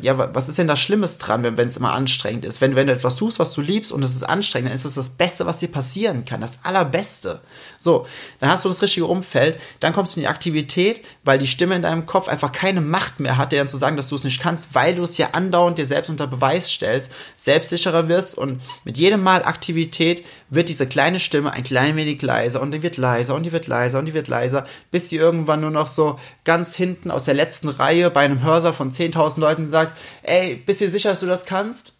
Ja, 0.00 0.34
was 0.34 0.48
ist 0.48 0.56
denn 0.56 0.66
da 0.66 0.76
Schlimmes 0.76 1.18
dran, 1.18 1.44
wenn 1.44 1.68
es 1.68 1.76
immer 1.76 1.92
anstrengend 1.92 2.46
ist? 2.46 2.62
Wenn, 2.62 2.74
wenn 2.74 2.86
du 2.86 2.94
etwas 2.94 3.16
tust, 3.16 3.38
was 3.38 3.52
du 3.52 3.60
liebst 3.60 3.92
und 3.92 4.02
es 4.02 4.14
ist 4.14 4.22
anstrengend, 4.22 4.70
dann 4.70 4.74
ist 4.74 4.86
es 4.86 4.94
das 4.94 5.10
Beste, 5.10 5.44
was 5.44 5.58
dir 5.58 5.68
passieren 5.68 6.24
kann. 6.24 6.40
Das 6.40 6.60
Allerbeste. 6.62 7.42
So, 7.78 8.06
dann 8.40 8.48
hast 8.48 8.64
du 8.64 8.70
das 8.70 8.80
richtige 8.80 9.04
Umfeld, 9.04 9.60
dann 9.80 9.92
kommst 9.92 10.16
du 10.16 10.20
in 10.20 10.22
die 10.22 10.28
Aktivität, 10.28 11.02
weil 11.22 11.38
die 11.38 11.46
Stimme 11.46 11.76
in 11.76 11.82
deinem 11.82 12.06
Kopf 12.06 12.28
einfach 12.28 12.50
keine 12.50 12.80
Macht 12.80 13.20
mehr 13.20 13.36
hat, 13.36 13.52
dir 13.52 13.58
dann 13.58 13.68
zu 13.68 13.76
sagen, 13.76 13.98
dass 13.98 14.08
du 14.08 14.14
es 14.14 14.24
nicht 14.24 14.40
kannst, 14.40 14.74
weil 14.74 14.94
du 14.94 15.02
es 15.02 15.18
ja 15.18 15.28
andauernd 15.32 15.76
dir 15.76 15.86
selbst 15.86 16.08
unter 16.08 16.26
Beweis 16.26 16.70
stellst, 16.70 17.12
selbstsicherer 17.36 18.08
wirst 18.08 18.38
und 18.38 18.62
mit 18.84 18.96
jedem 18.96 19.22
Mal 19.22 19.44
Aktivität 19.44 20.24
wird 20.48 20.70
diese 20.70 20.86
kleine 20.86 21.20
Stimme 21.20 21.52
ein 21.52 21.62
klein 21.62 21.94
wenig 21.96 22.22
leiser 22.22 22.62
und 22.62 22.70
die 22.70 22.82
wird 22.82 22.96
leiser 22.96 23.34
und 23.34 23.42
die 23.44 23.52
wird 23.52 23.66
leiser 23.66 23.98
und 23.98 24.06
die 24.06 24.14
wird 24.14 24.28
leiser, 24.28 24.66
bis 24.90 25.10
sie 25.10 25.16
irgendwann 25.16 25.60
nur 25.60 25.70
noch 25.70 25.88
so 25.88 26.18
ganz 26.44 26.74
hinten 26.74 27.10
aus 27.18 27.24
der 27.24 27.34
letzten 27.34 27.68
Reihe 27.68 28.10
bei 28.10 28.20
einem 28.20 28.42
Hörsaal 28.42 28.72
von 28.72 28.90
10.000 28.90 29.40
Leuten 29.40 29.68
sagt, 29.68 29.98
ey, 30.22 30.54
bist 30.54 30.80
du 30.80 30.88
sicher, 30.88 31.10
dass 31.10 31.20
du 31.20 31.26
das 31.26 31.44
kannst? 31.44 31.94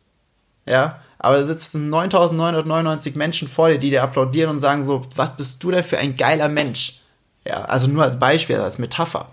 Ja, 0.67 1.01
aber 1.19 1.39
da 1.39 1.45
sitzen 1.45 1.93
9.999 1.93 3.17
Menschen 3.17 3.49
vor 3.49 3.69
dir, 3.69 3.79
die 3.79 3.91
dir 3.91 4.05
applaudieren 4.05 4.51
und 4.51 4.61
sagen 4.61 4.85
so, 4.85 5.03
was 5.17 5.37
bist 5.37 5.63
du 5.63 5.73
denn 5.73 5.83
für 5.83 5.99
ein 5.99 6.15
geiler 6.15 6.49
Mensch? 6.49 7.01
Ja, 7.45 7.65
also 7.65 7.89
nur 7.89 8.05
als 8.05 8.19
Beispiel, 8.19 8.57
als 8.57 8.79
Metapher. 8.79 9.29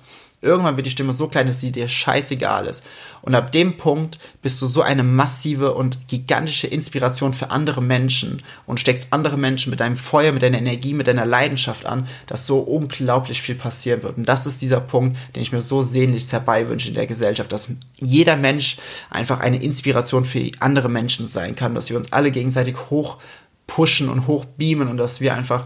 Irgendwann 0.46 0.78
wird 0.78 0.86
die 0.86 0.92
Stimme 0.92 1.12
so 1.12 1.28
klein, 1.28 1.48
dass 1.48 1.60
sie 1.60 1.72
dir 1.72 1.88
scheißegal 1.88 2.68
ist. 2.68 2.84
Und 3.24 3.34
ab 3.34 3.52
dem 3.52 3.78
Punkt 3.78 4.20
bist 4.44 4.62
du 4.62 4.68
so 4.68 4.84
eine 4.84 5.04
massive 5.04 5.74
und 5.74 6.08
gigantische 6.08 6.68
Inspiration 6.68 7.34
für 7.34 7.50
andere 7.50 7.82
Menschen 7.82 8.44
und 8.68 8.80
steckst 8.80 9.08
andere 9.10 9.38
Menschen 9.38 9.72
mit 9.72 9.80
deinem 9.80 9.98
Feuer, 9.98 10.32
mit 10.32 10.44
deiner 10.44 10.60
Energie, 10.60 10.94
mit 10.94 11.08
deiner 11.08 11.26
Leidenschaft 11.26 11.88
an, 11.88 12.08
dass 12.28 12.46
so 12.46 12.60
unglaublich 12.60 13.42
viel 13.42 13.56
passieren 13.56 14.04
wird. 14.04 14.18
Und 14.18 14.30
das 14.30 14.46
ist 14.46 14.62
dieser 14.62 14.80
Punkt, 14.80 15.18
den 15.36 15.42
ich 15.42 15.52
mir 15.52 15.62
so 15.62 15.82
sehnlichst 15.82 16.32
herbeiwünsche 16.32 16.90
in 16.90 16.94
der 16.94 17.08
Gesellschaft, 17.08 17.52
dass 17.52 17.70
jeder 17.96 18.36
Mensch 18.36 18.78
einfach 19.10 19.40
eine 19.40 19.62
Inspiration 19.62 20.24
für 20.24 20.52
andere 20.60 20.90
Menschen 20.90 21.28
sein 21.28 21.56
kann, 21.56 21.74
dass 21.74 21.90
wir 21.90 21.98
uns 21.98 22.14
alle 22.14 22.30
gegenseitig 22.30 22.76
hoch 22.92 23.18
pushen 23.66 24.10
und 24.10 24.28
hoch 24.28 24.46
beamen 24.46 24.88
und 24.90 24.98
dass 24.98 25.20
wir 25.22 25.34
einfach 25.34 25.66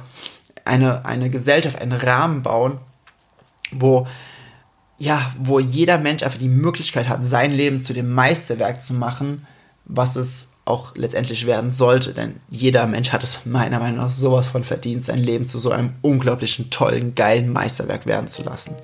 eine, 0.64 1.06
eine 1.06 1.30
Gesellschaft, 1.30 1.82
einen 1.82 1.92
Rahmen 1.92 2.42
bauen, 2.44 2.80
wo 3.72 4.08
ja, 5.00 5.34
wo 5.40 5.60
jeder 5.60 5.98
Mensch 5.98 6.24
einfach 6.24 6.38
die 6.38 6.50
Möglichkeit 6.50 7.08
hat, 7.08 7.26
sein 7.26 7.52
Leben 7.52 7.80
zu 7.80 7.94
dem 7.94 8.14
Meisterwerk 8.14 8.84
zu 8.84 8.94
machen, 8.94 9.48
was 9.86 10.18
es 10.18 10.52
auch 10.66 10.96
letztendlich 10.96 11.46
werden 11.48 11.72
sollte. 11.72 12.14
Denn 12.14 12.36
jeder 12.50 12.86
Mensch 12.86 13.12
hat 13.12 13.24
es 13.24 13.46
meiner 13.46 13.80
Meinung 13.80 14.00
nach 14.00 14.12
sowas 14.12 14.50
von 14.50 14.64
verdient, 14.64 15.04
sein 15.04 15.20
Leben 15.20 15.46
zu 15.46 15.58
so 15.58 15.72
einem 15.72 15.94
unglaublichen, 16.02 16.70
tollen, 16.70 17.16
geilen 17.16 17.52
Meisterwerk 17.52 18.06
werden 18.06 18.28
zu 18.28 18.44
lassen. 18.44 18.76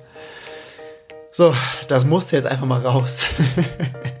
So, 1.32 1.54
das 1.88 2.06
musste 2.06 2.36
jetzt 2.36 2.46
einfach 2.46 2.66
mal 2.66 2.80
raus. 2.80 3.26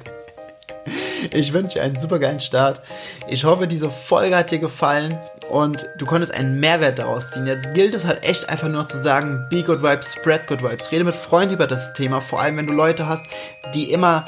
ich 1.34 1.52
wünsche 1.52 1.78
dir 1.78 1.84
einen 1.84 1.98
super 1.98 2.18
geilen 2.18 2.40
Start. 2.40 2.80
Ich 3.28 3.44
hoffe, 3.44 3.66
diese 3.66 3.90
Folge 3.90 4.36
hat 4.36 4.50
dir 4.50 4.58
gefallen 4.58 5.18
und 5.50 5.86
du 5.98 6.06
konntest 6.06 6.32
einen 6.32 6.60
Mehrwert 6.60 6.98
daraus 6.98 7.30
ziehen. 7.30 7.46
Jetzt 7.46 7.74
gilt 7.74 7.94
es 7.94 8.04
halt 8.04 8.24
echt 8.24 8.48
einfach 8.48 8.68
nur 8.68 8.86
zu 8.86 8.98
sagen, 8.98 9.46
be 9.50 9.62
good 9.62 9.82
vibes, 9.82 10.14
spread 10.14 10.46
good 10.46 10.62
vibes. 10.62 10.90
Rede 10.90 11.04
mit 11.04 11.14
Freunden 11.14 11.54
über 11.54 11.66
das 11.66 11.92
Thema, 11.94 12.20
vor 12.20 12.40
allem 12.40 12.56
wenn 12.56 12.66
du 12.66 12.74
Leute 12.74 13.06
hast, 13.06 13.26
die 13.74 13.92
immer 13.92 14.24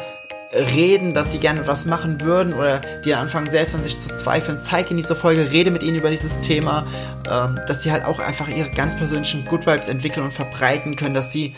reden, 0.52 1.12
dass 1.14 1.32
sie 1.32 1.38
gerne 1.38 1.66
was 1.66 1.84
machen 1.84 2.20
würden 2.22 2.54
oder 2.54 2.80
die 3.04 3.14
anfangen 3.14 3.48
selbst 3.48 3.74
an 3.74 3.82
sich 3.82 4.00
zu 4.00 4.08
zweifeln. 4.08 4.58
Zeig 4.58 4.90
in 4.90 4.96
dieser 4.96 5.16
Folge, 5.16 5.50
rede 5.50 5.70
mit 5.70 5.82
ihnen 5.82 5.98
über 5.98 6.10
dieses 6.10 6.40
Thema, 6.40 6.86
ähm, 7.30 7.58
dass 7.66 7.82
sie 7.82 7.92
halt 7.92 8.04
auch 8.04 8.18
einfach 8.18 8.48
ihre 8.48 8.70
ganz 8.70 8.96
persönlichen 8.96 9.44
Good 9.44 9.66
Vibes 9.66 9.88
entwickeln 9.88 10.24
und 10.24 10.32
verbreiten 10.32 10.96
können, 10.96 11.14
dass 11.14 11.32
sie 11.32 11.54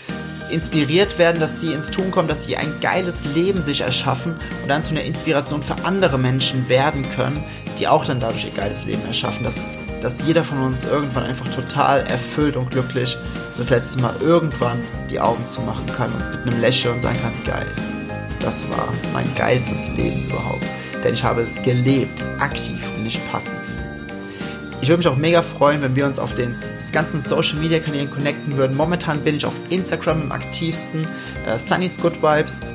inspiriert 0.50 1.18
werden, 1.18 1.40
dass 1.40 1.60
sie 1.60 1.72
ins 1.72 1.92
Tun 1.92 2.10
kommen, 2.10 2.26
dass 2.26 2.44
sie 2.44 2.56
ein 2.56 2.72
geiles 2.80 3.24
Leben 3.34 3.62
sich 3.62 3.82
erschaffen 3.82 4.32
und 4.62 4.68
dann 4.68 4.82
zu 4.82 4.90
einer 4.90 5.04
Inspiration 5.04 5.62
für 5.62 5.84
andere 5.84 6.18
Menschen 6.18 6.68
werden 6.68 7.04
können, 7.14 7.42
die 7.78 7.86
auch 7.86 8.04
dann 8.04 8.18
dadurch 8.18 8.44
ihr 8.44 8.50
geiles 8.50 8.84
Leben 8.84 9.04
erschaffen. 9.06 9.44
Dass, 9.44 9.68
dass 10.02 10.26
jeder 10.26 10.42
von 10.42 10.60
uns 10.62 10.84
irgendwann 10.84 11.24
einfach 11.24 11.48
total 11.54 12.00
erfüllt 12.08 12.56
und 12.56 12.72
glücklich 12.72 13.16
das 13.56 13.70
letzte 13.70 14.00
Mal 14.00 14.14
irgendwann 14.20 14.80
die 15.10 15.20
Augen 15.20 15.46
zumachen 15.46 15.86
kann 15.86 16.12
und 16.12 16.44
mit 16.44 16.52
einem 16.52 16.60
Lächeln 16.60 17.00
sagen 17.00 17.18
kann, 17.22 17.44
geil. 17.44 17.89
Das 18.40 18.68
war 18.70 18.88
mein 19.12 19.32
geilstes 19.34 19.88
Leben 19.88 20.24
überhaupt. 20.24 20.64
Denn 21.04 21.14
ich 21.14 21.24
habe 21.24 21.42
es 21.42 21.62
gelebt, 21.62 22.22
aktiv 22.38 22.90
und 22.96 23.04
nicht 23.04 23.20
passiv. 23.30 23.58
Ich 24.82 24.88
würde 24.88 24.98
mich 24.98 25.08
auch 25.08 25.16
mega 25.16 25.42
freuen, 25.42 25.82
wenn 25.82 25.94
wir 25.94 26.06
uns 26.06 26.18
auf 26.18 26.34
den 26.34 26.56
ganzen 26.92 27.20
Social 27.20 27.58
Media 27.58 27.80
Kanälen 27.80 28.10
connecten 28.10 28.56
würden. 28.56 28.76
Momentan 28.76 29.20
bin 29.20 29.36
ich 29.36 29.44
auf 29.44 29.52
Instagram 29.68 30.22
am 30.22 30.32
aktivsten. 30.32 31.06
Äh, 31.46 31.58
Sunny's 31.58 32.00
Good 32.00 32.22
Vibes 32.22 32.72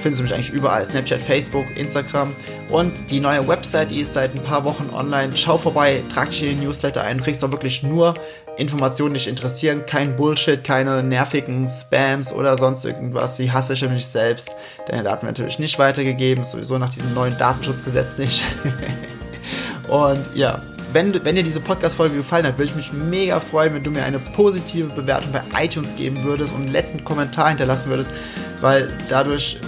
findest 0.00 0.20
du 0.20 0.22
mich 0.24 0.34
eigentlich 0.34 0.50
überall. 0.50 0.84
Snapchat, 0.84 1.20
Facebook, 1.20 1.64
Instagram. 1.76 2.34
Und 2.68 3.10
die 3.10 3.20
neue 3.20 3.46
Website, 3.48 3.90
die 3.90 4.00
ist 4.00 4.12
seit 4.12 4.34
ein 4.34 4.42
paar 4.42 4.64
Wochen 4.64 4.90
online. 4.92 5.36
Schau 5.36 5.58
vorbei, 5.58 6.02
trag 6.12 6.30
dich 6.30 6.42
in 6.42 6.48
den 6.50 6.60
Newsletter 6.64 7.02
ein. 7.02 7.18
Du 7.18 7.24
kriegst 7.24 7.42
auch 7.44 7.50
wirklich 7.50 7.82
nur 7.82 8.14
Informationen, 8.56 9.14
die 9.14 9.18
dich 9.18 9.28
interessieren. 9.28 9.84
Kein 9.86 10.16
Bullshit, 10.16 10.62
keine 10.62 11.02
nervigen 11.02 11.66
Spams 11.66 12.32
oder 12.32 12.56
sonst 12.56 12.84
irgendwas. 12.84 13.36
Die 13.36 13.50
hasse 13.50 13.72
ich 13.72 13.82
nämlich 13.82 14.06
selbst. 14.06 14.54
Deine 14.86 15.04
Daten 15.04 15.22
werden 15.22 15.34
natürlich 15.34 15.58
nicht 15.58 15.78
weitergegeben. 15.78 16.44
Sowieso 16.44 16.78
nach 16.78 16.90
diesem 16.90 17.14
neuen 17.14 17.36
Datenschutzgesetz 17.38 18.18
nicht. 18.18 18.44
Und 19.88 20.20
ja, 20.34 20.62
wenn, 20.92 21.24
wenn 21.24 21.34
dir 21.34 21.42
diese 21.42 21.60
Podcast-Folge 21.60 22.16
gefallen 22.16 22.46
hat, 22.46 22.58
würde 22.58 22.70
ich 22.70 22.76
mich 22.76 22.92
mega 22.92 23.40
freuen, 23.40 23.74
wenn 23.74 23.84
du 23.84 23.90
mir 23.90 24.04
eine 24.04 24.18
positive 24.18 24.92
Bewertung 24.92 25.32
bei 25.32 25.42
iTunes 25.64 25.96
geben 25.96 26.22
würdest 26.24 26.54
und 26.54 26.62
einen 26.62 26.72
netten 26.72 27.04
Kommentar 27.04 27.48
hinterlassen 27.48 27.90
würdest, 27.90 28.10
weil 28.60 28.88
dadurch 29.08 29.58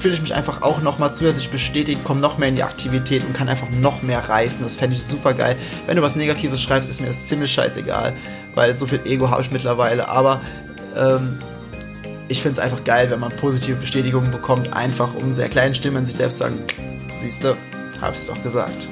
fühle 0.00 0.14
ich 0.14 0.20
mich 0.20 0.34
einfach 0.34 0.62
auch 0.62 0.82
nochmal 0.82 1.12
zusätzlich 1.12 1.50
bestätigt, 1.50 2.04
komme 2.04 2.20
noch 2.20 2.38
mehr 2.38 2.48
in 2.48 2.56
die 2.56 2.62
Aktivität 2.62 3.24
und 3.24 3.32
kann 3.32 3.48
einfach 3.48 3.68
noch 3.70 4.02
mehr 4.02 4.28
reißen. 4.28 4.62
Das 4.62 4.76
fände 4.76 4.94
ich 4.94 5.02
super 5.02 5.34
geil. 5.34 5.56
Wenn 5.86 5.96
du 5.96 6.02
was 6.02 6.16
Negatives 6.16 6.60
schreibst, 6.62 6.88
ist 6.88 7.00
mir 7.00 7.06
das 7.06 7.24
ziemlich 7.24 7.52
scheißegal, 7.52 8.12
weil 8.54 8.76
so 8.76 8.86
viel 8.86 9.00
Ego 9.04 9.30
habe 9.30 9.42
ich 9.42 9.50
mittlerweile. 9.50 10.08
Aber 10.08 10.40
ähm, 10.96 11.38
ich 12.28 12.42
finde 12.42 12.54
es 12.54 12.58
einfach 12.58 12.84
geil, 12.84 13.10
wenn 13.10 13.20
man 13.20 13.30
positive 13.30 13.76
Bestätigungen 13.76 14.30
bekommt, 14.30 14.76
einfach 14.76 15.14
um 15.14 15.30
sehr 15.30 15.48
kleinen 15.48 15.74
Stimmen 15.74 16.04
sich 16.04 16.16
selbst 16.16 16.38
sagen, 16.38 16.58
siehst 17.20 17.42
du, 17.42 17.56
hab's 18.00 18.26
doch 18.26 18.40
gesagt. 18.42 18.88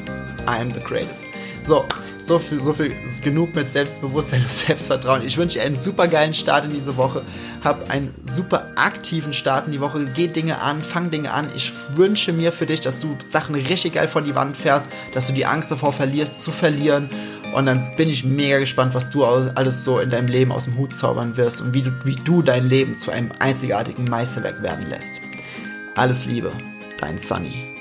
I 0.47 0.61
am 0.61 0.71
the 0.71 0.81
greatest. 0.81 1.27
So, 1.67 1.87
so 2.21 2.39
viel, 2.39 2.61
so 2.61 2.75
viel 2.75 2.95
genug 3.23 3.55
mit 3.55 3.73
Selbstbewusstsein 3.73 4.43
und 4.43 4.53
Selbstvertrauen. 4.53 5.23
Ich 5.25 5.39
wünsche 5.39 5.59
dir 5.59 5.65
einen 5.65 5.77
super 5.77 6.09
geilen 6.09 6.35
Start 6.35 6.67
in 6.67 6.73
diese 6.73 6.97
Woche. 6.97 7.23
Hab 7.63 7.91
einen 7.91 8.15
super 8.25 8.67
aktiven 8.77 9.33
Start 9.33 9.67
in 9.67 9.73
die 9.73 9.81
Woche. 9.81 10.07
Geh 10.15 10.29
Dinge 10.29 10.61
an, 10.61 10.83
fang 10.83 11.11
Dinge 11.11 11.33
an. 11.33 11.49
Ich 11.57 11.73
wünsche 11.95 12.33
mir 12.33 12.53
für 12.53 12.67
dich, 12.67 12.81
dass 12.81 13.01
du 13.01 13.17
Sachen 13.19 13.55
richtig 13.55 13.95
geil 13.95 14.09
von 14.09 14.25
die 14.25 14.35
Wand 14.35 14.57
fährst, 14.57 14.91
dass 15.15 15.27
du 15.27 15.33
die 15.33 15.47
Angst 15.47 15.71
davor 15.71 15.95
verlierst, 15.95 16.43
zu 16.43 16.51
verlieren. 16.51 17.09
Und 17.55 17.67
dann 17.67 17.97
bin 17.97 18.11
ich 18.11 18.25
mega 18.25 18.59
gespannt, 18.59 18.95
was 18.95 19.11
du 19.11 19.25
alles 19.25 19.85
so 19.85 20.01
in 20.01 20.11
deinem 20.11 20.29
Leben 20.29 20.53
aus 20.53 20.65
dem 20.65 20.77
Hut 20.77 20.95
zaubern 20.95 21.37
wirst 21.37 21.63
und 21.63 21.73
wie 21.73 21.83
du, 21.83 21.93
wie 22.05 22.17
du 22.17 22.43
dein 22.43 22.69
Leben 22.69 22.95
zu 22.95 23.11
einem 23.11 23.31
einzigartigen 23.39 24.05
Meisterwerk 24.05 24.63
werden 24.63 24.87
lässt. 24.87 25.21
Alles 25.95 26.27
Liebe, 26.27 26.53
dein 26.99 27.19
Sunny. 27.19 27.74